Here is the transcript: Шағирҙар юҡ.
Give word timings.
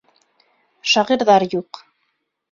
Шағирҙар 0.93 1.45
юҡ. 1.55 1.83